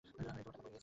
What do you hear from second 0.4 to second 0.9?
পরে গিয়েছে।